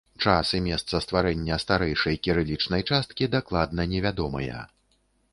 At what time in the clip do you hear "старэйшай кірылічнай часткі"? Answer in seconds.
1.63-3.27